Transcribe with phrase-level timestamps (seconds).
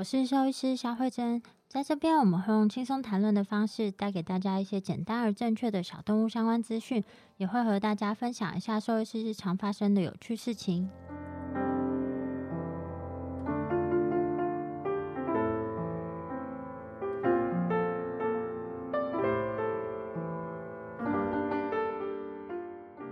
[0.00, 1.42] 我是兽医师肖慧珍。
[1.68, 7.04] 在这边，我们会用轻松谈论的方式，带给大家一些简单而正确的小动物相关资讯，
[7.36, 10.88] 也会和大家分享一下兽医师日常发生的有趣事情。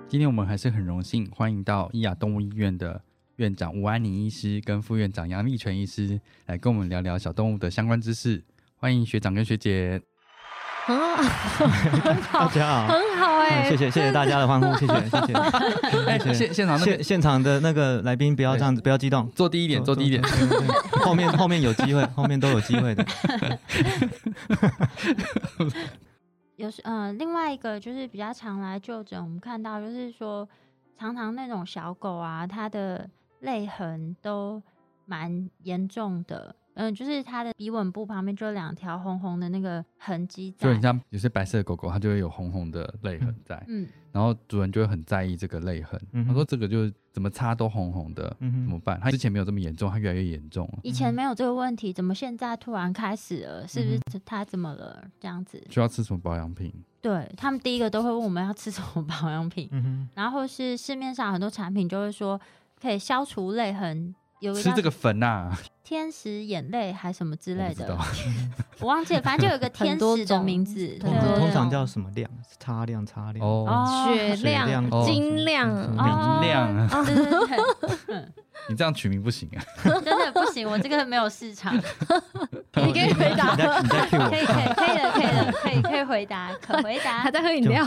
[0.08, 3.02] 今天我们还是很荣幸欢迎到伊雅动物医院的
[3.38, 8.42] 院长吴安妮医师跟副院长杨立全医师来跟我们聊聊小动物的相关知识。
[8.76, 10.02] 欢迎学长跟学姐。
[10.86, 11.16] 啊，
[12.32, 16.18] 大家好，很好哎，谢谢谢谢大家的欢呼，谢谢谢谢。
[16.18, 20.20] 谢现现场现现场的那个来宾不要这样子，不要激动，坐低一点，坐低一点。
[21.04, 23.06] 后面后面有机会， 后面都有机会的。
[26.56, 30.48] 有时呃，另外一个就是比较常来就诊，我们看到就是说，
[30.98, 33.08] 常常那种小狗啊，它的
[33.40, 34.62] 泪痕都
[35.06, 36.54] 蛮严重的。
[36.74, 43.60] 嗯，就是它的鼻吻部旁边就有两条红红的那个痕迹，就很像有些白色的狗狗，它就会有红红的泪痕在。
[43.66, 46.00] 嗯，然后主人就会很在意这个泪痕。
[46.24, 50.78] 他说：“这个就是怎么擦都红红的，嗯怎么办？”他之前没有这么严重，他越来越严重了。
[50.84, 53.66] 以前没有这个问题，怎么现在突然开始了？
[53.66, 55.04] 是不是他怎么了？
[55.18, 56.72] 这样子需要吃什么保养品？
[57.00, 59.68] 对他们第一个都会问我们要吃什么保养品，
[60.14, 62.40] 然后是市面上很多产品就会说
[62.80, 64.14] 可以消除泪痕。
[64.40, 65.50] 有吃这个粉呐，
[65.82, 67.98] 天使眼泪还什么之类的，
[68.78, 72.30] 我忘记了，反正就有个天使的名字，通常叫什么亮？
[72.60, 76.88] 擦亮、擦亮哦，雪亮、晶亮、明亮。
[78.70, 81.74] 你这样取名不行啊，真的不行，我这个没有市场。
[81.74, 87.18] 你可以回答，你在 Q 我，可以可以可以的可以的可以可以回答，可回答。
[87.18, 87.84] 还在喝饮料。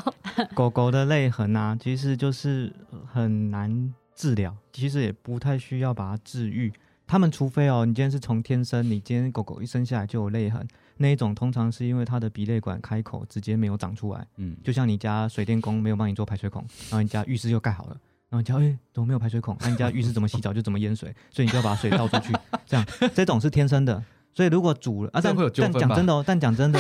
[0.54, 2.74] 狗狗的泪痕啊，其实就是
[3.14, 3.94] 很难。
[4.22, 6.72] 治疗其实也不太需要把它治愈，
[7.08, 10.64] 他们除非哦，你今天是从天生，你今天狗狗一生下来就有泪痕，
[10.98, 16.62] 那一种通常是因为它的鼻泪管开口直接没有长出来，嗯，就像你家水电工没有帮你做排水孔，
[16.92, 17.98] 然后你家浴室又盖好了，
[18.30, 19.58] 然后你家哎怎么没有排水孔？
[19.62, 22.32] 那你家浴室怎么洗澡就怎么淹水，所以你就要把水倒出去，
[22.68, 24.04] 这样这种是天生的。
[24.36, 26.80] 所以如果煮了啊，但但讲真的哦，但讲真的，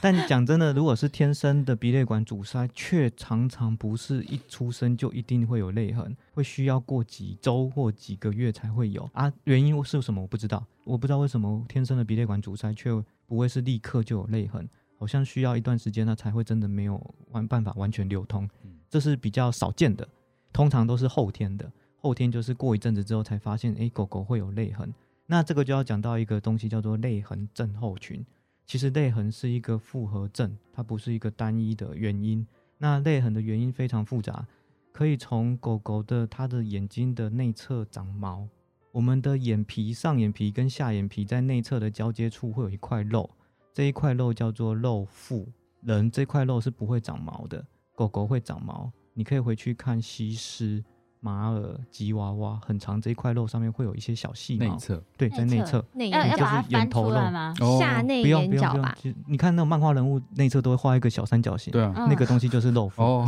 [0.00, 9.32] 但讲真的，如果是天生的鼻泪管阻塞，却常常不是一出生就一定会有泪痕，会需要过几周或几个月才会有啊。
[9.44, 10.22] 原因是什么？
[10.22, 12.90] 我不知道，我不知道为什么天生的鼻泪管阻塞却
[13.26, 14.68] 不会是立刻就有泪痕，
[14.98, 18.48] 好像需要一段时间，它才会真的没有完办法完全流通，
[18.88, 20.08] 这是比较少见的，
[20.52, 24.92] 通常都是后天的，后天就是过一阵子之后才发现，哎，狗狗会有泪痕。
[25.26, 28.24] 那这个就要讲到一个东西，叫做泪痕症候群。
[28.66, 32.44] 其实泪痕是一个复合症，它不是一个单一的原因。
[32.78, 34.46] 那泪痕的原因非常复杂，
[34.92, 38.46] 可以从狗狗的它的眼睛的内侧长毛。
[38.90, 43.30] 我们的眼皮上眼皮跟下眼皮在内侧的交接处会有一块肉，
[43.72, 45.46] 这一块肉叫做肉腹。
[45.82, 48.90] 人这块肉是不会长毛的，狗狗会长毛。
[49.14, 50.82] 你可以回去看西施。
[51.26, 54.66] 马尔吉娃娃很长，这一块肉上面会有一些小细毛。
[54.66, 57.52] 内侧对，在内侧，内就是眼头肉吗？
[57.80, 58.96] 下内眼角吧。
[59.26, 63.02] 你看那种漫画人物内侧都会画一个小三角形，对啊，那个东西就是肉腹。
[63.02, 63.26] 哦，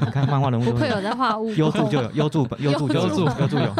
[0.00, 3.74] 你看漫画人物会有在画物，优助就有 优助，优助优助优助有。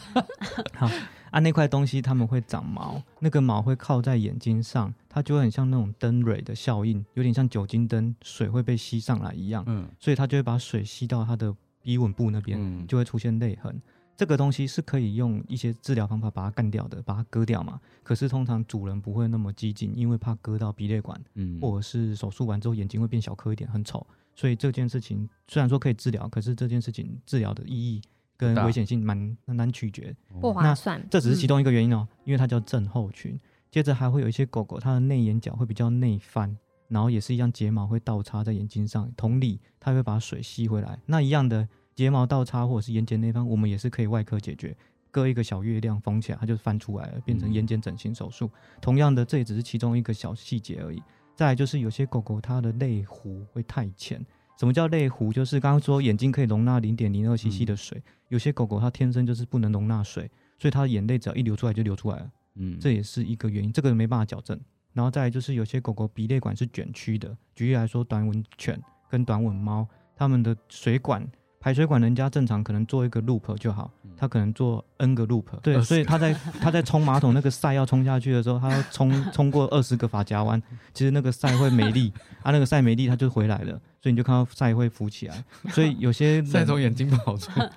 [0.74, 0.88] 好，
[1.30, 9.62] 啊，那块东西他们会长毛，那个毛会靠在眼睛上，它就很像那种灯蕊的效应，有点像酒精灯，水会被吸上来一样。
[9.66, 11.54] 嗯，所以它就会把水吸到它的。
[11.84, 13.80] 鼻吻部那边就会出现泪痕，
[14.16, 17.80] 这个东西是可以用一些治疗方法把它干掉的，把它割掉嘛。
[18.02, 24.04] 可是通常主人不会那么激进，因为怕割到鼻泪管，嗯，或者是手术完之后眼睛会变小颗一点，很丑。
[24.34, 28.02] 所以这件事情虽然说可以治疗，可是这件事情治疗的意义
[28.36, 31.00] 跟危险性蛮难取决，不划算。
[31.10, 33.38] 这只是其中一个原因哦，因为它叫症候群。
[33.70, 36.56] 接着还会有一些狗狗，它的内眼角会比较内翻，
[36.88, 39.10] 然后也是一样睫毛会倒插在眼睛上。
[39.16, 40.98] 同理，它会把水吸回来。
[41.06, 44.76] 那一样的睫毛倒插或者是眼睑那方，我们也是可以外科解决，
[45.10, 48.50] 割一个小月亮缝起来，它就翻出来了，变成眼睑整形手术。
[48.80, 51.02] 同样的，这也只是其中一个小细节而已。
[51.36, 54.24] 再来就是有些狗狗它的泪壶会太浅。
[54.56, 55.32] 什么叫泪壶？
[55.32, 60.30] 就是刚刚说眼睛可以容纳零点零二 cc 的水，有些狗狗它天生就是不能容纳水，
[60.60, 62.30] 所以它的眼泪只要一流出来就流出来了。
[62.54, 64.56] 嗯，这也是一个原因，这个没办法矫正。
[64.94, 68.80] 然后再来就是有些狗狗鼻泪管是卷曲的，举例来说，短吻犬
[69.10, 69.86] 跟短吻猫，
[70.16, 71.22] 它们的水管。
[71.60, 80.62] 排水管人家正常可能做一个 loop 就好，它可能做 n 个 loop，对，所以它在它在冲马桶那个塞要冲下去的时候，它要冲冲过二十个发夹弯，
[80.92, 82.12] 其实那个塞会没力，
[82.42, 83.80] 啊，那个塞没力它就回来了。
[84.04, 87.70] 所以你就看到赛会浮起来，所以有些 赛从眼睛跑出来，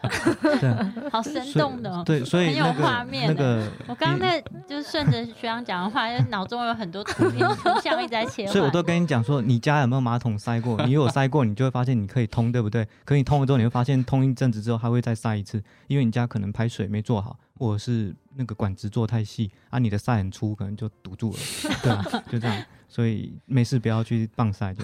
[0.60, 3.34] 对，好生动的，对，所以很有画面。
[3.34, 8.52] 那个我刚刚在就是顺着学长讲的话，就脑中有很多图片图像一直在切换。
[8.52, 10.86] 所以我都跟你讲说，你家有没有马桶塞过？
[10.86, 12.86] 你有塞过，你就会发现你可以通，对不对？
[13.06, 21.38] 可你通了之后，你会发现通一阵子之后，它会再塞一次，因为你家可能排水没做好，或者是那个管子做太细，啊，你的塞很粗，可能就堵住了，
[21.82, 22.66] 对啊，就这样。
[22.88, 24.84] 所以没事不要去棒晒就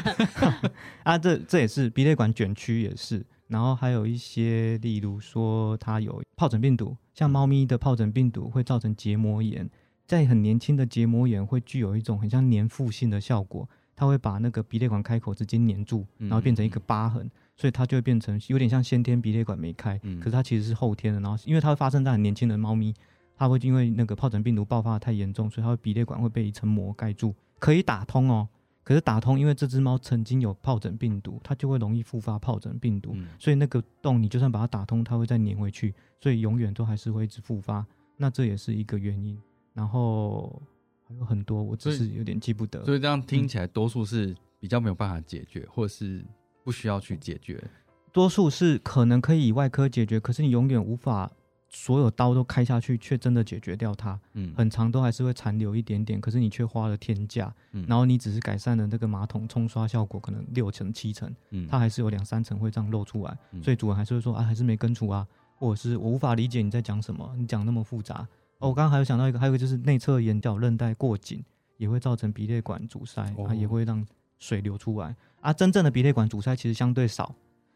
[1.02, 9.68] 啊，这这也是鼻泪管卷曲也是，然后还有一些，例如说它有疱疹病毒，像猫咪的疱疹病毒会造成结膜炎，
[10.06, 22.94] 在很年轻的结膜炎会具有一种很像粘附性的效果，它会把那个鼻泪管开口直接粘住，然后变成一个疤痕，所以它就会变成有点像先天鼻泪管没开，可是它其实是后天的，然后因为它会发生在很年轻的猫咪。
[23.36, 28.48] 它会因为那个疱疹病毒爆发太严重，所以它的鼻泪管会被一层膜盖住，可以打通哦。
[28.82, 37.84] 可是打通，因为这只猫曾经有疱疹病毒，它就会容易复发疱疹病毒，所以那个洞你就算把它打通，它会再粘回去，所以永远都还是会一直复发。
[38.18, 39.40] 那这也是一个原因。
[39.72, 40.62] 然后
[41.08, 42.84] 还有很多，我只是有点记不得。
[42.84, 46.22] 所以这样听起来，多数是比较没有办法解决，或是
[46.62, 47.62] 不需要去解决。
[48.12, 51.32] 多数是可能可以以外科解决，可是你永远无法。
[51.76, 54.18] 所有刀都开下去，却真的解决掉它。
[54.34, 57.52] 嗯，很长都还是会残留一点点，可是你却花了天价。
[57.72, 63.36] 嗯，然后你只是改善了那个马桶冲刷效果，可能六成七成，嗯，它还是有两三层会这样露出来。
[63.60, 65.26] 所以主人还是会说啊，还是没根除啊，
[65.56, 68.26] 或者是我无法理解你在讲什么，你讲那么复杂。
[68.60, 71.42] 哦，我刚刚还有想到一个，还有一个就是内侧眼角韧带过紧，
[71.76, 74.06] 也会造成鼻泪管阻塞，它也会让
[74.38, 75.16] 水流出来。
[75.40, 77.34] 啊，真正的鼻泪管阻塞其实相对少。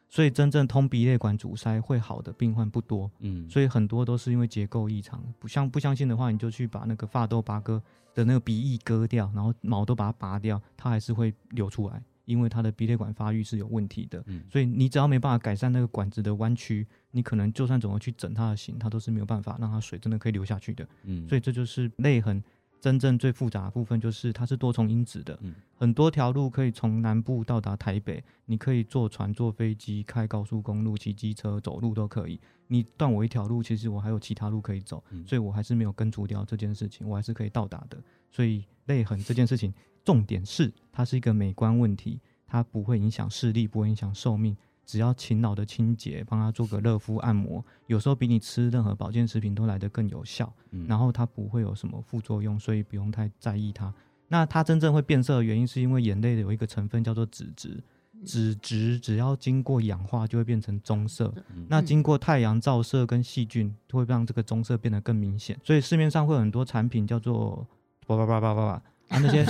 [0.08, 5.22] 所以真正通鼻泪管阻塞会好的病患不多，嗯，所以很多都是因为结构异常。
[5.38, 7.82] 不相不相信的话，你就去把那个发痘拔割
[8.14, 14.22] 的那个鼻翼割掉，然后毛都把它拔掉，它还是会流出来，因为它的鼻泪管发育是有问题的。
[14.26, 20.88] 嗯，所以你只要没办法改善那个管子的弯曲，你可能就算怎么去整它的形，它都是没有办法让它水真的可以流下去的。
[21.04, 22.42] 嗯，所以这就是泪痕。
[22.80, 25.38] 真正最复杂的部分就是它是多重因子的，
[25.74, 32.40] 很多条路可以从南部到达台北，你可以坐船、坐飞机、开高速公路、骑机车、走路都可以。
[32.68, 37.98] 你断我一条路，其实我还有其他路可以走，所以我还是没有根除掉这件事情，我还是可以到达的。
[38.30, 39.72] 所以泪痕这件事情，
[40.04, 44.56] 重点是它是一个美观问题，它不会影响视力，不会影响寿命。
[44.88, 50.50] 只要勤劳的清洁，帮他做个热敷按摩，有时候比你吃任何保健食品都来得更有效。
[50.86, 53.92] 然后它不会有什么副作用，所以不用太在意它。
[54.28, 57.84] 那它真正会变色的原因，是因为眼泪的有一个成分叫做脂质，
[58.24, 61.34] 脂质只要经过氧化就会变成棕色。
[61.68, 65.60] 那经过太阳照射跟细菌，会让这个棕色变得更明显。
[65.62, 67.66] 所以市面上会有很多产品叫做
[68.06, 69.46] 叭叭叭叭叭叭啊，那些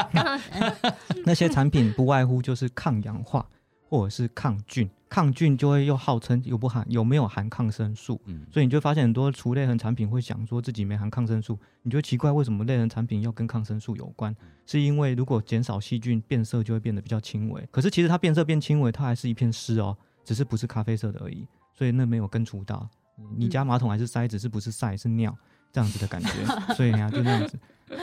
[1.26, 3.48] 那些产品不外乎就是抗氧化。
[3.94, 14.34] 或者是抗菌，抗菌就会又号称有不含有没有含抗生素，嗯，所以你就发现很多除泪痕产品会想说自己没含抗生素，你就奇怪为什么类痕产品要跟抗生素有关？
[14.66, 17.64] 是因为如果减少细菌，变色就会变得比较轻微。
[17.70, 22.88] 可是其实它变色变轻微，它还是一片湿哦，只是不是咖啡色的而已，所以那没有根除到。
[23.36, 25.32] 你家马桶还是塞，只是不是塞是尿
[25.70, 26.30] 这样子的感觉，
[26.74, 27.56] 所以啊就那样子。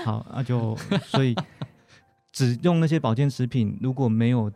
[0.05, 1.35] 好，那就所以
[2.31, 4.49] 只用那些保健食品，如果没有。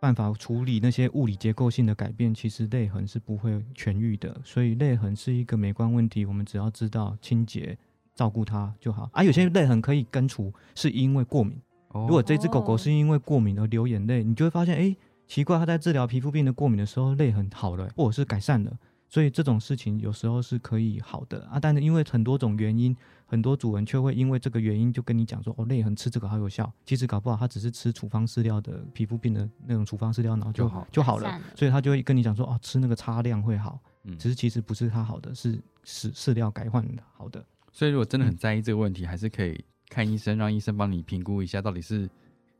[0.00, 4.34] 办法处理那些物理结构性的改变，其实泪痕是不会痊愈的。
[4.42, 7.76] 所以泪痕是一个美观问题，我们只要知道清洁、
[8.14, 9.10] 照顾它就好。
[9.12, 11.56] 啊，有些泪痕可以根除，是因为过敏。
[11.92, 18.72] 如果这只狗狗是因为过敏而流眼泪，你就会发现，哎，奇怪，它在治疗皮肤病的过敏的时候，泪痕好了，或者是改善了。
[19.10, 31.42] 所以这种事情有时候是可以好的啊，但是因为很多种原因，很多主人却会因为这个原因就跟你讲说，哦，泪痕吃这个好有效，其实搞不好他只是吃处方饲料的皮肤病的那种处方饲料，然后就好就好了。
[31.56, 33.80] 所以他就会跟你讲说，哦，吃那个擦量会好，
[34.16, 37.44] 只是其实不是他好的，是饲饲料改换好的。
[37.72, 42.08] 所以如果真的很在意这个问题，还是可以看医生，让医生帮你评估一下到底是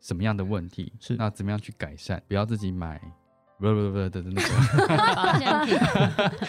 [0.00, 3.00] 什么样的问题，是那怎么样去改善，不要自己买。
[3.60, 4.42] 不不不的那个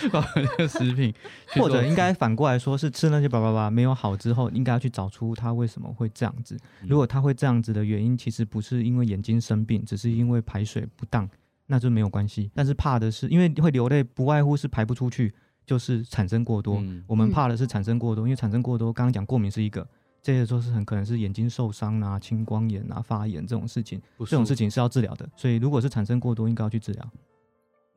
[0.09, 1.13] 保健，食品，
[1.55, 6.57] 或者应该反过来说，是吃那些叭叭叭没有好之后，应该要去找出他为什么会这样子。
[6.87, 11.29] 如果他会这样子的原因，其实不是因为眼睛生病，只是因为排水不当，
[11.67, 12.49] 那就没有关系。
[12.55, 15.33] 但是怕的是，因为会流泪，不外乎是排不出去，
[15.65, 16.81] 就是产生过多。
[17.07, 19.85] 我们怕的是产生过多，因为产生过多，刚刚讲过敏是一个。
[20.21, 25.27] 这些都是很可能是眼睛受伤啊、青光眼啊、发炎这种事情，这种事情是要治疗的。
[25.35, 27.11] 所以如果是产生过多，应该要去治疗。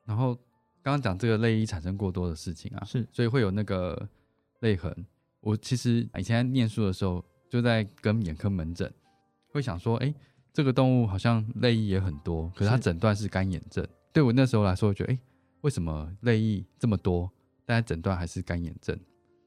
[0.04, 0.35] 然后
[0.83, 4.09] 刚刚讲这个泪液产生过多的事情啊，是，所以会有那个
[4.61, 4.95] 泪痕。
[5.40, 8.90] 我其实以前念书的时候，就在跟眼科门诊，
[9.52, 10.14] 会想说，哎，
[10.52, 13.87] 这个动物好像泪液也很多，可是它诊断是干眼症。
[14.12, 15.19] 对我那时候来说，我觉得，哎，
[15.61, 17.31] 为什么泪液这么多，
[17.66, 18.99] 但诊断还是干眼症？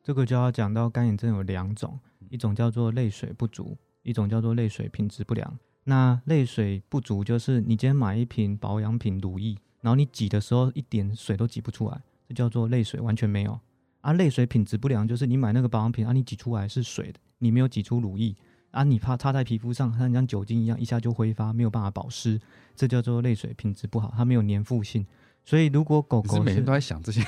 [0.03, 2.00] 这个就要讲到干眼症有两种。
[2.29, 5.57] 一种叫做泪水不足，一种叫做泪水品质不良。
[5.84, 13.60] 那泪水不足就是你今天买一瓶保养品乳液，然后你挤的时候一点水都挤不出来，这叫做泪水完全没有。
[14.01, 18.36] 啊，泪水品质不良就是你买那个保养品啊，你挤出来是水的，你没有挤出乳液
[18.72, 22.39] 啊，你怕擦在皮肤上像像酒精一样，一下就挥发，没有办法保湿，
[22.75, 25.05] 这叫做泪水品质不好，它没有粘附性。
[25.46, 27.22] 所以如果狗狗每天都在想这些。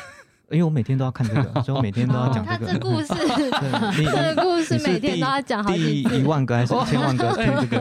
[0.51, 2.65] 因为我每天都要看这个， 所以我每天都要讲这个。
[2.65, 3.13] 他这故事，
[4.03, 7.79] 这个故事每天都要讲好几第一万个还是千万个听这个？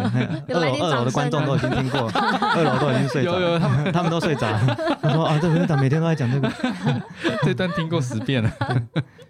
[0.48, 3.40] 二楼二楼的观众都已经听过，二楼都已经睡着。
[3.40, 4.48] 有有，他们他们都睡着。
[5.00, 6.52] 他说啊，这个每天都在讲这个，
[7.42, 8.52] 这段听过十遍了。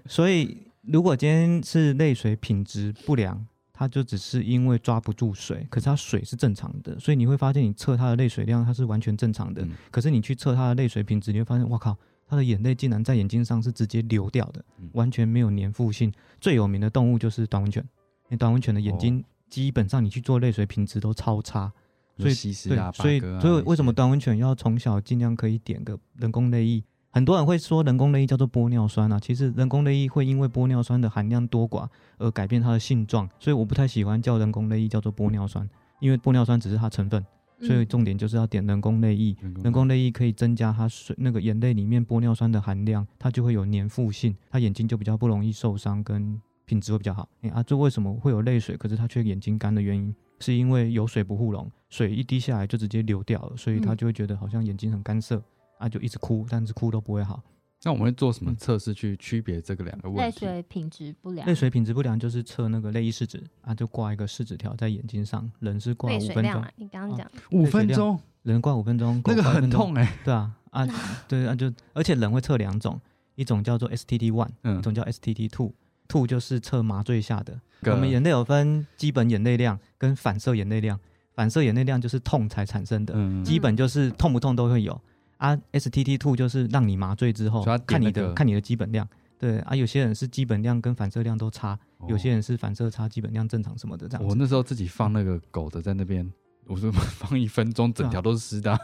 [0.06, 9.64] 所以如果今天是泪水品质不良，它就只是因为抓不住水，可是它水是正常的，所以你会发现你测它的泪水量，它是完全正常的。
[9.92, 11.96] 可是你去测它的泪水品质，你会发现，我靠。
[12.28, 16.12] 他的眼泪竟然在眼睛上是直接流掉的，完全没有粘附性。
[16.40, 17.82] 最有名的动物就是短吻犬，
[18.24, 21.72] 因为短吻犬的眼睛基本上你去做泪水品质都超差，
[22.18, 22.34] 所以
[22.68, 26.84] 对，所以所以为什么短吻犬要从小尽量可以点个人工泪液？
[27.10, 35.66] 很多人会说人工泪液叫做玻尿酸啊，其实人工泪液会因为玻尿酸的含量多寡而改变它的性状，所以我不太喜欢叫人工泪液叫做玻尿酸，
[36.00, 37.24] 因为玻尿酸只是它成分。
[37.60, 47.28] 所以重点就是要点人工泪液，人工泪液可以增加它水那个眼泪里面玻尿酸的含量，它就会有粘附性，它眼睛就比较不容易受伤，跟品质会比较好。
[47.40, 55.42] 哎啊，这为什么会有泪水，可是它却眼睛干的原因，是因为有水不护笼，水一滴下来就直接流掉了，所以他就会觉得好像眼睛很干涩，
[55.78, 57.42] 啊就一直哭，但是哭都不会好。
[57.84, 60.44] 那我们会做什么测试去区别这个两个问题？
[60.44, 66.64] 泪水品质不良，泪水品质不良就是测那个泪液试纸啊，就挂一个试纸条在眼睛上，人是挂五分钟。
[66.76, 70.18] 你刚刚讲五分钟，人挂五分钟， 那个很痛哎。
[70.24, 70.86] 对啊啊
[71.28, 73.00] 对啊就，而且人会测两种，
[73.36, 77.60] 一种叫做 STT one，一种叫 STT two，two 就是测麻醉下的。
[77.84, 80.98] 我们眼泪有分基本眼泪量跟反射眼泪量，
[81.32, 85.00] 反射眼泪量就是痛才产生的，基本就是痛不痛都会有。
[85.38, 91.78] 啊，STT two 就是让你麻醉之后，看你的看你的基本量，对啊，有些人是基本量跟反射量都差，
[92.08, 94.26] 有些人是反射差，基本量正常什么的这样。
[94.26, 96.30] 我那时候自己放那个狗的在那边，
[96.66, 98.78] 我说 放一分钟，整条都是湿的。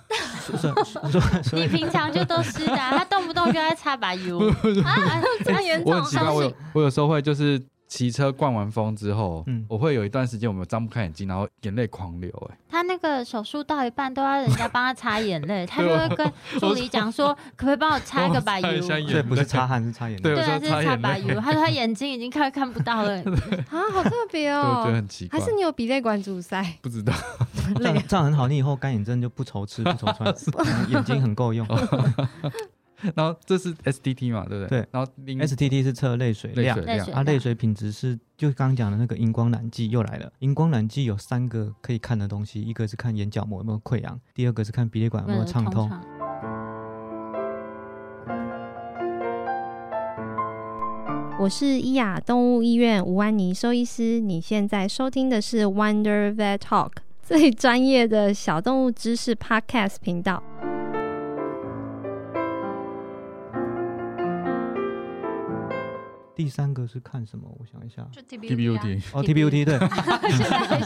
[1.54, 4.38] 你平常就都湿的， 他动不动就在擦把油
[4.84, 5.92] 啊，这样严重。
[5.92, 7.60] 我很奇怪，我有我有时候会就是。
[7.86, 12.30] 骑车灌完风之后，嗯，我会有一段时间我们张不开眼睛，然后眼泪狂流。
[12.50, 18.86] 哎，他那个手术到一半都要人家帮他擦眼泪， 他就会跟助理讲说， 可不可以帮我擦一个白油？
[18.88, 20.22] 对，不是擦汗，是擦眼泪。
[20.22, 21.40] 对，是擦白油。
[21.40, 23.18] 他说他眼睛已经快看不到了。
[23.70, 25.38] 啊，好特别哦，觉得很奇怪。
[25.38, 26.64] 还是你有鼻泪管阻塞？
[26.82, 27.12] 不知道。
[27.76, 30.34] 这样这样很好，你以后干眼症就不愁吃不愁穿，
[30.90, 31.66] 眼睛很够用。
[33.14, 34.80] 然后这是 S T T 嘛，对不对？
[34.80, 34.88] 对。
[34.90, 36.78] 然后 S T T 是测泪水量，
[37.12, 40.32] 啊，泪水品质是就刚刚讲的那个荧光染剂又来了。
[40.38, 45.90] 荧光染剂有三个可以看的东西，一个是看眼角膜有没有溃疡，第二个是看鼻泪管有没有畅通。
[51.36, 56.92] 我是伊雅动物医院吴安妮兽医师，你现在收听的是 Wonder Vet Talk
[57.22, 60.42] 最专业的小动物知识 Podcast 频道。
[66.36, 67.44] 第三个是看什么？
[67.58, 69.78] 我想一下，T B U T 哦，T B U T 对。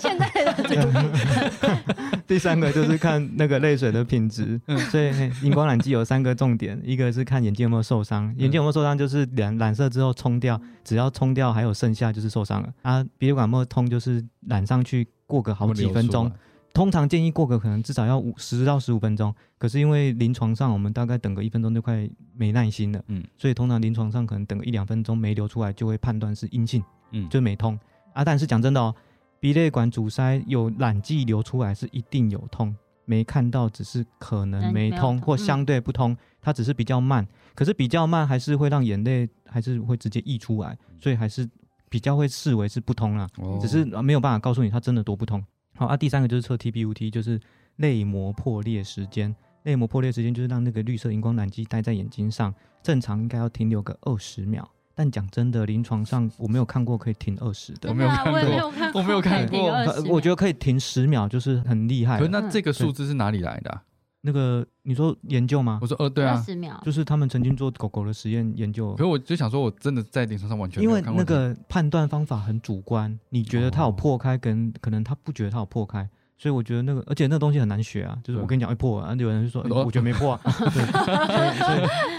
[0.02, 0.30] 现在
[0.68, 4.60] 现在的 第三个就是看那个泪水的品质。
[4.90, 5.10] 所以
[5.42, 12.72] 荧光染剂有三个重点，一个是看眼睛有没有受伤，眼睛有没有受伤就是染染色之后冲掉，只要冲掉还有剩下就是受伤了。
[12.82, 16.30] 啊，鼻血管有没有通就是染上去过个好几分钟。
[16.74, 27.76] 通常建议过个可能至少要五十到十五分钟，可是因为临床上我们大概等个一分钟就快没耐心了，嗯，所以通常临床上可能等个一两分钟没流出来就会判断是阴性，嗯，就没通
[28.12, 28.24] 啊。
[28.24, 28.94] 但是讲真的哦，
[29.40, 32.72] 鼻泪管阻塞有染剂流出来是一定有通，
[33.06, 37.26] 没看到只是可能嗯没通或相对不通，它只是比较慢。
[37.56, 41.48] 可是比较慢还是会让眼泪还是会直接溢出来，所以还是
[41.90, 43.26] 比较会视为是不通啦。
[43.38, 45.44] 哦只是呃没有办法告诉你它真的多不通。
[45.78, 47.40] 好啊，第三个就是测 TBUT，就是
[47.76, 49.32] 泪膜破裂时间。
[49.62, 54.68] 泪膜破裂时间就是让那个绿色荧光染剂待在眼睛上，正常应该要停留个二十秒。
[54.94, 62.18] 但讲真的，临床上我没有看过可以停二十的我，没有看过我没有看过呃我觉得可以停十秒，就是很厉害了。
[62.18, 63.82] 可是那这个数字是哪里来的啊？
[64.20, 65.78] 那个你说研究吗？
[65.80, 65.86] 我？
[65.86, 68.92] 说，呃，对啊，十秒，就是他们曾经做狗狗的实验研究。
[68.92, 76.08] 可，是我就想说，我真的在临床上完全因为没有看过那个判断方法很主观，你觉得它有破开，跟可能他不觉得它有破开，
[76.38, 81.76] 所以我觉得那个，而且那个东西很难学啊，就是我跟你讲会破啊，有人就说、我觉得没破啊， 对，所以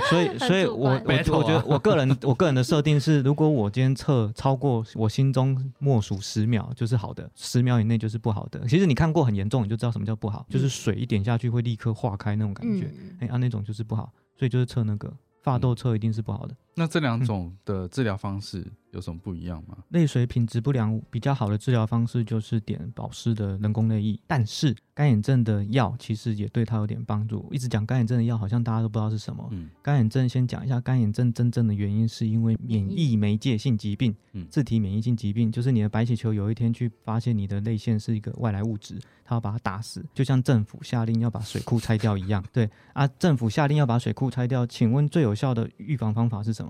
[0.10, 8.60] 所以所以所以我我我觉得我个人 我个人的设定是，如果我今天测超过我心中默数十秒就是好的，十秒以内就是不好的。
[8.68, 15.10] 其实你看过很严重，你就知道什么叫不好，就是水一点下去会立刻化开那种感觉，嗯，哎、啊那种就是不好，所以就是测那个
[15.42, 16.54] 发痘测一定是不好的。
[16.80, 19.78] 那这两种的治疗方式有什么不一样吗？
[19.90, 27.46] 泪水品质不良比较好的治疗方式就是点保湿的人工泪液，但是干眼症的药其实也对它有点帮助。
[27.52, 29.46] 一直讲干眼症的药，好像大家都不知道是什么。
[29.52, 42.44] 嗯，干眼症先讲一下，干眼症真正的原因是因为免疫媒介性疾病，嗯自体免疫性疾病，就是你的白血球有一天去发现你的泪腺是一个外来物质，它要把它打死，就像政府下令要把水库拆掉一样。
[42.54, 46.69] 对啊，政府下令要把水库拆掉，请问最有效的预防方法是什么？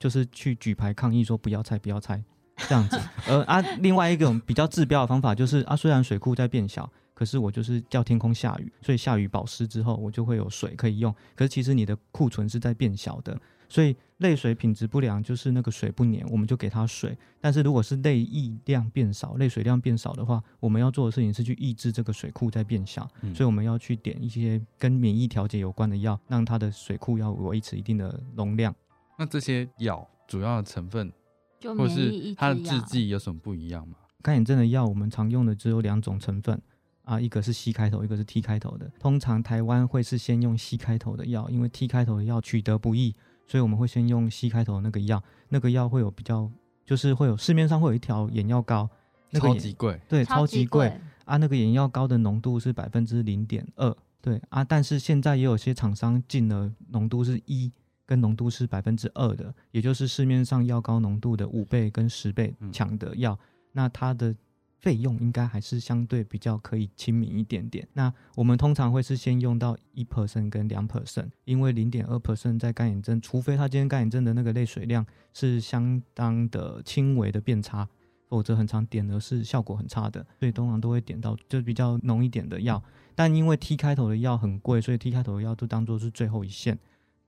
[0.00, 2.20] 就是去举牌抗议说不要拆，不要拆。
[2.68, 11.10] 这样子，呃啊，另外一种比较治标的方法就是啊，虽然水库在变小，可是我就是叫天空下雨，所以下雨保湿之后，我就会有水可以用。
[11.34, 17.16] 可是其实你的库存是在变小的，所以泪水品质不良就是那个水不粘，我们就给它水。
[17.40, 28.74] 但是如果是泪液量变少，泪水量变少的话，我们要做的事情是去抑制这个水库在变小，嗯所以我们要去点一些跟免疫调节有关的药，让它的水库要维持一定的容量。
[29.20, 31.12] 那这些药主要的成分
[31.60, 33.96] 就或是它的制剂有什么不一样吗？
[34.22, 36.58] 干眼症的药，我们常用的只有两种成分
[37.04, 38.90] 啊，一个是 C 开头，一个是 T 开头的。
[38.98, 43.14] 通常台湾会是先用 C 开头的药，因为 T 开头的药取得不易，
[43.46, 45.22] 所以我们会先用 C 开头的那个药。
[45.50, 46.50] 那个药会有比较，
[46.86, 48.88] 就是会有市面上会有一条眼药膏，
[49.28, 57.70] 那个超级贵，对超超级贵贵，啊，那个眼药膏的浓度是百分之零点二，对啊，但是现在也有些厂商进了浓度是一。
[58.10, 63.38] 跟浓度是百分之二的，也就是市面上药膏浓度的五倍跟十倍嗯强的药，
[63.70, 64.34] 那它的
[64.80, 67.86] 费用应该还是相对比较可以亲民一点点。
[67.92, 77.88] 那我们通常会是先用到一 percent 跟两 percent，因为零点二 percent 在干眼症，除非他今天干眼症的那个泪水量是相当的轻微的变差，
[78.28, 82.82] 否则很常点的是效果很差的，所以通常都会点到就比较浓一点的药。
[83.14, 86.76] 但因为 T 开头的药很贵，所以 T 开头的药都当做是最后一线。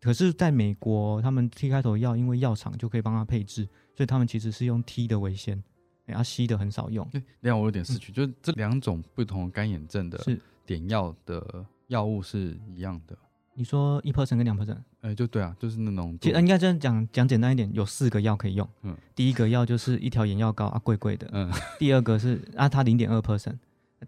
[0.03, 5.63] 可是，在美国，他们 T 开头的药，因为药厂就可以帮他配置，所以他们其实是用 T 的为先，
[6.05, 7.09] 然后 C 的很少用。
[7.13, 13.17] 对，让我有点失去，就是这两种不同干眼症的是点药的药物是一样的。
[13.55, 18.69] 你说一 percent 跟两 percent，哎，就对啊，就是那种其实应该这样讲讲简单一点，有四个药可以用。
[18.83, 21.29] 嗯第一个药就是一条眼药膏啊，贵贵的。
[21.33, 23.57] 嗯第二个是啊，它零点二 percent。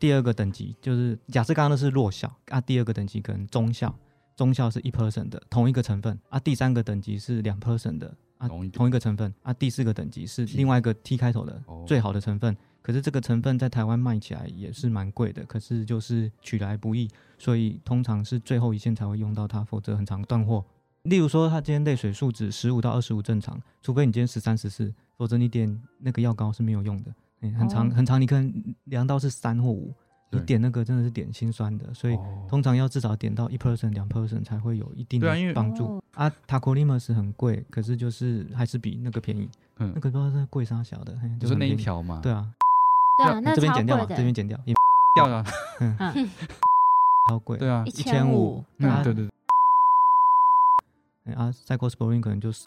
[0.00, 3.94] 第二个等级就是假设刚刚那是弱效啊，第二个等级可能中效，
[4.36, 12.56] 中效是一 person 的同一个成分啊，第三个等级是两 person 的啊，同一同一个成分啊，第四个等级是另外一个 T 开头的哦最好的成分。
[12.82, 20.62] 可是这个成分在台湾卖起来也是蛮贵的，可是就是取来不易，所以通常是最后一线才会用到它，否则很常断货。
[21.04, 27.14] 例如说，他今天泪水数值十五到二十五正常，除非你今天十三十四，否则你点那个药膏是没有用的。
[27.40, 29.94] 欸很长、哦很长，你可能量到是三或五，
[30.34, 32.46] 你点那个真的是点心酸的，所以哦。
[32.48, 35.84] 通常要至少点到一 person 两 percent 才会有一定的帮助。
[35.84, 36.02] 哦。
[36.14, 36.30] 啊。
[36.46, 39.92] 塔科利 s 很贵，可是就是还是比那个便宜，嗯。
[39.94, 41.74] 那个不知道是贵啥小的，就是那一。
[41.74, 42.48] 条嘛，对啊，
[43.18, 44.72] 对啊，那超这边剪掉这边剪掉也
[45.16, 45.44] 掉了，
[45.80, 45.96] 嗯
[47.28, 47.58] 超贵。
[47.58, 47.82] 对啊。
[47.84, 48.56] 一，千千五。
[48.56, 49.02] 五，嗯啊。
[49.02, 52.62] 对对对，欸啊，cyclosporin 可能就是。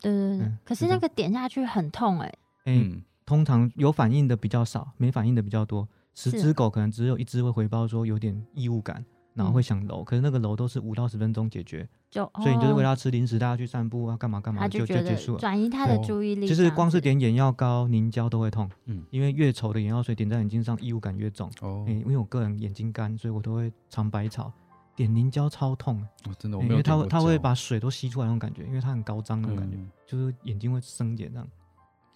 [0.00, 0.46] 对对对。
[0.46, 2.26] 嗯，可是那个点下去很痛哎，
[2.64, 5.86] 哎、嗯，通常有反应的比较少，没反应的比较多。
[6.16, 15.38] 十只狗可能只有一只会回报说有点异物感，然后会想揉，可是那个揉都是五到十分钟解决，就所以你就是喂哦它吃零食，大家去散步啊，干嘛干嘛就就结束了。
[15.38, 21.50] 转移它的哦注意力，其实光是点眼药膏、凝胶都会痛，嗯因为越稠的眼药水点在眼睛上，异物感越重。
[21.60, 24.50] 哦哎、，因为我个人眼睛干，所以我都会尝百草。
[24.94, 31.46] 点凝胶超痛，我真的我欸因为它会它会把水都吸出来那种感觉，因为它很高张那种感觉，嗯就是眼睛会生茧这样。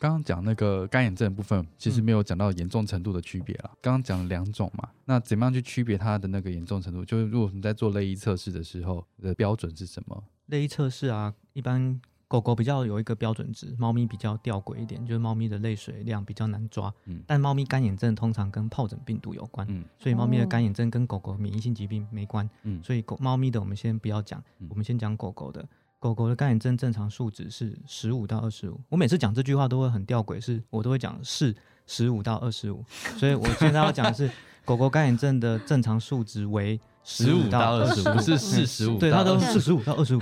[0.00, 3.70] 刚刚讲那个干眼症的部分，其实嗯没有讲到严重程度的区别了。
[3.82, 7.04] 刚刚讲了两种嘛，那怎么样去区别它的那个严重程度？
[7.04, 10.24] 就是如果我们在做泪液测试的时候的标准是什么？
[10.46, 16.90] 泪液测试啊，一般狗狗比较有一个标准值，猫咪比较吊诡一点，就是猫咪的泪水量比较难抓。
[17.04, 22.48] 嗯但猫咪干眼症通常跟疱疹病毒有关，嗯所以猫咪的哦干眼症跟狗狗免疫性疾病没关。
[22.62, 25.68] 嗯，所以狗猫咪的我们先不要讲嗯，我们先讲狗狗的。
[26.00, 28.80] 狗狗的干眼症正常数值是十五到二十五。
[28.88, 31.54] 我每次讲这句话都会很吊诡，是我都会讲是
[31.86, 32.82] 十五到二十五。
[33.18, 34.28] 所以我现在要讲的是
[34.64, 40.20] 狗狗干眼症的正常数值为十五到二十25五，不是四十五， 对，它都是四十五到二十五，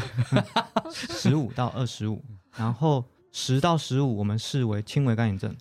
[0.92, 2.24] 十五到二十五，
[2.56, 5.54] 然后十到十五我们视为轻微干眼症，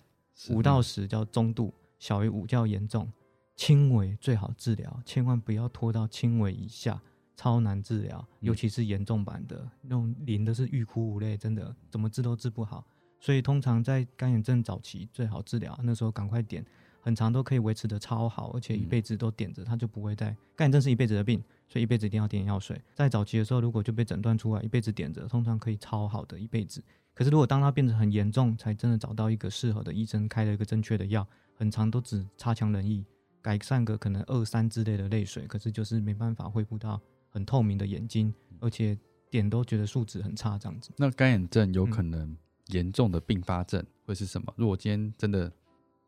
[0.50, 3.08] 五到十叫中度，小于五叫严重，
[3.54, 7.00] 轻微最好治疗，千万不要拖到轻微以下，
[7.38, 12.84] 超难治疗，尤其是严重版的那种淋的是欲哭无泪，真的怎么治都治不好。
[13.20, 16.64] 所以通常在干眼症早期最好治疗，那时候赶快点，
[17.00, 22.80] 很长都可以维持的超好，而且一辈子都点着，它就不会再干眼症是一辈子的病，所以一辈子一定要点药水。
[22.92, 26.82] 在早期的时候，如果就被诊断出来，一辈子点着，通常可以超好的一辈子。
[27.14, 31.24] 可是如果当它变得很严重，才真的找到一个适合的医生，开了一个正确的药，
[31.54, 33.04] 很长都只差强人意，
[33.40, 38.98] 改善个可能二三之类的泪水，可是就是没办法恢复到很透明的眼睛，而且
[39.30, 40.90] 点都觉得数值很差这样子。
[40.96, 42.36] 那干眼症有嗯可能
[42.68, 44.52] 严重的并发症会是什么？
[44.56, 45.52] 如果今天真的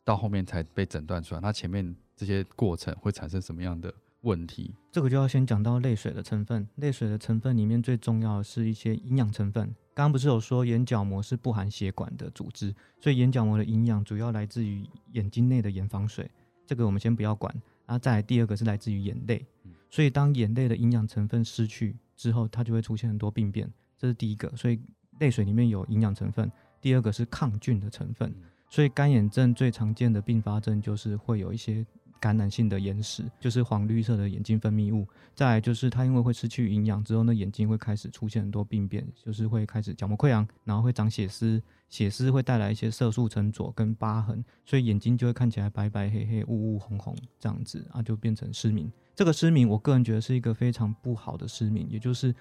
[0.05, 4.75] 到后面才被诊断出来，它前面这些过程会产生什么样的问题？
[4.93, 6.67] 这个就要先讲到泪水的成分。
[6.77, 9.65] 泪水的成分里面最重要的是一些营养成分。
[9.93, 16.31] 刚刚不是有说眼角膜是不含血管的组织，所以眼角膜的营养主要来自于眼睛内的眼防水，
[16.67, 17.55] 这个我们先不要管。
[17.87, 19.60] 然后再来第二个是来自于眼泪嗯，
[19.91, 24.49] 所以当眼泪的营养成分失去之后，它就会出现很多病变，这是第一个。
[24.57, 24.81] 所以
[25.19, 26.51] 泪水里面有营养成分，
[26.81, 28.33] 第二个是抗菌的成分。
[28.71, 31.85] 所以干眼症最常见的并发症就是会有一些
[32.21, 35.09] 感染性的眼屎，就是黄绿色的眼睛分泌物。
[35.35, 48.93] 再来就是它因为会失去营养之后，那眼睛会开始出现很多病变，就是会开始角膜溃疡，然后会长血丝，血丝会带来一些色素沉着跟疤痕，所以眼睛就会看起来白白黑黑、雾雾红红这样子啊，就变成失明。
[49.15, 52.35] 这个失明，我个人觉得是一个非常不好的失明，也就是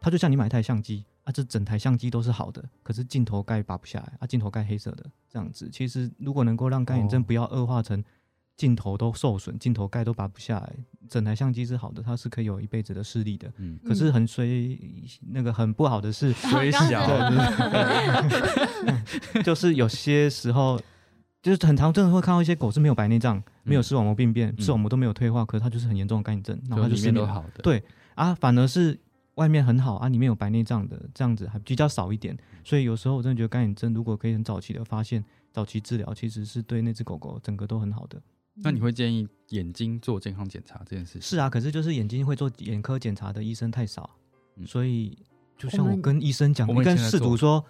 [0.00, 5.68] 它就像你买一台相机啊，这整台相机都是好的，可是镜头盖拔不下来啊，镜头盖黑色的这样子。
[5.70, 8.02] 其实如果能够让干眼症哦不要恶化成
[8.56, 10.72] 镜头都受损，镜头盖都拔不下来，
[11.08, 13.52] 整台相机是好的，它是可以有一辈子的视力的。
[13.58, 14.78] 嗯，可是很衰，
[15.28, 17.06] 那个很不好的是，虽 刚小
[19.32, 20.80] 对 就是有些时候，
[21.42, 27.02] 就是很常真的会看到一些狗是没有白内障、没有视网膜病变、嗯视网膜都没有退化，可是它就是很严重的干眼症，然后它就里。
[27.02, 27.82] 面都好的，对
[28.14, 28.98] 啊，反而是
[29.34, 32.34] 外面很好啊，里面有白内障的这样子还比较少一点。
[32.64, 38.18] 所以有时候我真的觉得干眼症如果可以很早期的发现、早期治疗，其实是对那只狗狗整个都很好的。
[38.62, 41.22] 那你会建议眼睛做健康检查这件事情？
[41.22, 44.08] 是啊，可是就是眼睛会做眼科检查的医生太少，
[44.56, 45.16] 嗯所以
[45.58, 47.64] 就像我跟医生讲，我你跟事们以前在做主说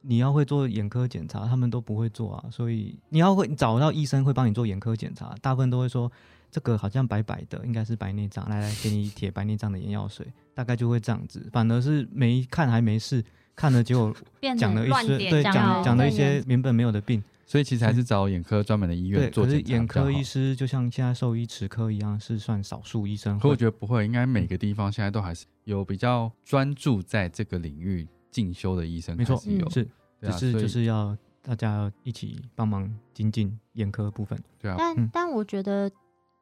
[0.00, 2.44] 你要会做眼科检查，他们都不会做啊。
[2.50, 6.10] 所以你要会找到医生会帮你做眼科检查，大部分都会说
[6.50, 11.48] 这个好像白白的，应该是白内障，来来给你贴白内障的眼药水，大概就会这样子。
[11.52, 13.24] 反而是没看还没事，
[13.54, 17.22] 看了结果 变讲了一乱点些对讲了讲讲了一些原本没有的病。
[17.44, 23.56] 所以其实还是找眼科专门的医，院做可是眼科医师就像现在兽医齿科一样，是算少数医生可我会。
[23.56, 29.86] 觉得不会，应该每个地方现在都还是有比较专注在这个领域进修的医生，没错有，是，
[30.22, 34.38] 只是就是要大家一起帮忙精进眼科部分。
[34.58, 35.10] 对啊，但、嗯。
[35.12, 35.90] 但我觉得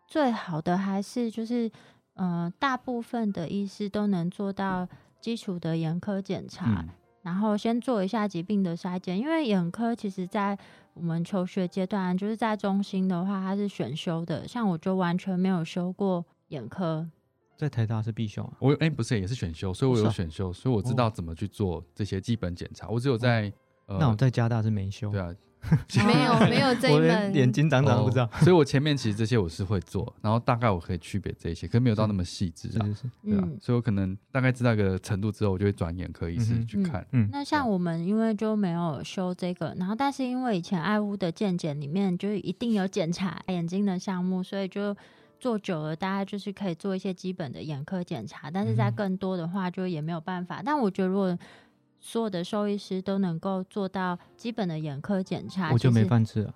[0.07, 1.71] 最好的还是就是，
[2.15, 4.87] 呃，大部分的医师都能做到
[5.21, 6.89] 基础的眼科检查，嗯，
[7.23, 10.59] 然后先做一下疾病的筛检，因为眼科其实在
[10.95, 17.09] 我们求学阶段，就是在中心的话，它是选修的，像我就完全没有修过眼科，
[17.57, 22.89] 在台大是必修啊，我哎、不是也是选修，所以我有选修，所以我知道怎么去做这些基本检查。
[22.89, 23.53] 我只有在、
[23.87, 25.35] 呃，那我在加大是没修，对啊，
[26.07, 28.25] 没有没有这一门眼睛长长都不知道。
[28.25, 32.87] 哦所以我前面其实这些我是会做，然后大概我可以区别这些，可是没有到那么细致啊。
[32.87, 33.59] 是是是，对啊，嗯。
[33.61, 37.07] 所以我可能大概知道一个程度之后，我就会转眼科医师嗯哼去看。
[37.13, 44.97] 嗯，那像我们因为就没有修这个，然后但是因为以前爱屋的健检里面就是一定有检查眼睛的项目，所以就
[45.39, 50.63] 做久了，大家就是可以做一些基本的眼科检查，但是在嗯更多的话就也没有办法。
[50.65, 51.39] 但我觉得如果
[52.01, 56.49] 所有的兽医师都能够做到基本的眼科检查，我就没饭吃了。
[56.49, 56.55] 啊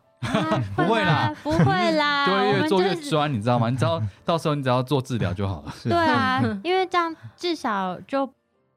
[0.74, 3.68] 不会啦，不会啦， 就越做越专，你知道吗？
[3.68, 5.74] 你知道 到时候你只要做治疗就好了。
[5.82, 8.28] 对啊，因为这样至少就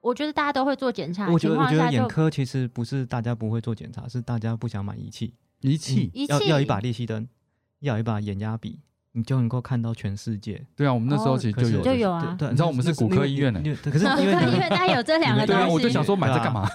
[0.01, 5.33] 我觉得大家都会做检查我觉得，我觉得眼科其实不是大家不会做检查，是大家不想买仪器。
[5.61, 7.25] 仪器嗯，仪器要要一把裂隙灯，
[7.79, 8.81] 要一把眼压笔，
[9.17, 10.63] 你就能够看到全世界。
[10.75, 12.35] 对啊，我们那时候哦其实就有的，就有啊。
[12.37, 16.69] 对，你知道我们是骨科医院呢呢，可是因为你们因为大家有这两个东西对啊，我就想说买这干嘛？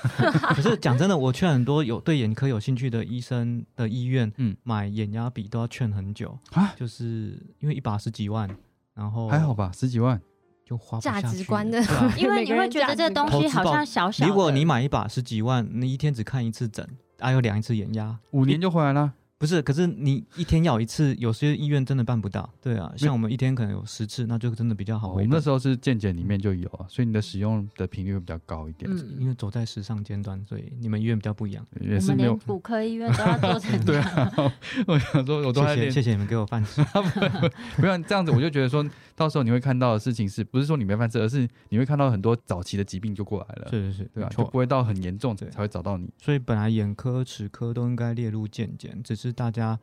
[0.54, 8.50] 可是讲真的，我劝很多有对眼科有兴趣的医生的医院，嗯嗯，买眼压笔都要劝很久，啊，就是因为一把十几万，
[8.94, 10.20] 然后还好吧，十几万，
[10.66, 11.80] 就花不价值观的
[12.18, 14.28] 因为你会觉得这个东西好像小小的。
[14.28, 16.84] 如果你买一把十几万，你一天只看一次诊，
[17.20, 19.12] 还有量一次眼压，五年就回来了。
[19.42, 22.48] 不是，可是你一天要一次，有些医院真的办不到。
[22.60, 25.16] 对啊，像我们一天可能有十次，那就真的比较好我。
[25.16, 31.66] 们那时候是健检里面就有啊，所以你的使用的频率会比较高一点，嗯，因为走在时尚尖端，所以你们医院比较不一样。
[31.72, 32.38] 我们也是没有连。
[32.46, 34.08] 骨科医院都要做成对这样。
[34.30, 34.54] 啊，
[34.86, 36.80] 我想说，我都还谢谢谢谢你们给我饭吃。
[37.78, 46.08] 不要这样子，我就觉得说，到时候你会看到的事情是不是说你没饭吃，而是你会看到很多早期的疾病就过来了，是是是，对吧、没错就不会到很严重才会找到你。
[46.22, 49.78] 所以本来眼科、齿科都应该列入健检，只是大家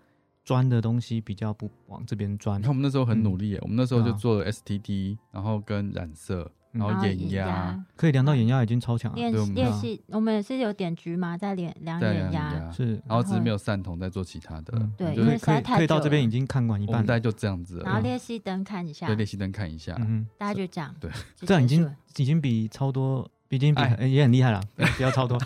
[0.46, 2.60] 钻的东西比较不往这边钻。
[2.60, 2.70] 你看。
[2.70, 9.18] 我们那时候很努力耶，我们那时候就做了 STD，然后跟染色，然后眼压，可以量到眼压已经超强了，
[9.54, 12.72] 练习，我们也是有点局嘛，在量量眼眼压。
[12.72, 17.06] 是，然后只是没有散瞳在做其他的，嗯，对就是因为太可以可以到这边已经看完一半。
[17.06, 18.04] 大概就这样子然后了。
[18.04, 19.08] 裂隙灯看一下。
[19.08, 20.96] 对，，练习灯看一下，嗯大家就这样。
[21.00, 21.12] 对。
[21.38, 24.62] 这样已经已经比超多，已经比哎呃也很厉害了，
[24.98, 25.38] 不要超脱。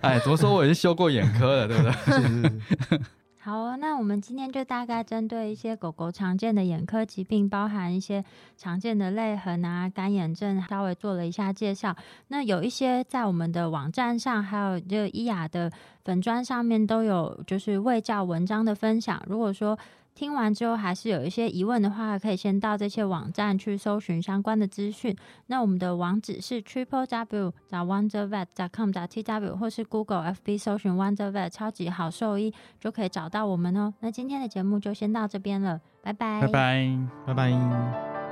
[0.00, 1.92] 哎，怎么说我也是修过眼科的，对不对？
[2.04, 2.42] 是是
[2.88, 3.00] 是，
[3.38, 8.24] 好哦，那我们今天就大概针对一些狗狗常见的眼科疾病，包含一些
[8.56, 11.94] 常见的泪痕啊、干眼症，稍微做了一下介绍。
[12.28, 15.70] 那有一些在我们的网站上，还有就伊雅的
[16.04, 19.22] 粉砖上面都有就是卫教文章的分享。
[19.28, 19.78] 如果说
[20.16, 25.14] 听完之后还是有一些疑问的话，可以先到这些网站去搜寻相关的资讯。
[25.48, 33.92] 那我们的网址是 triple w 找 wondervet com 找 t w 或是 Google FB 搜寻 wondervet 超级好兽医就可以找到我们哦。
[34.00, 36.98] 那今天的节目就先到这边了，拜拜，拜拜。
[37.26, 38.25] 拜拜。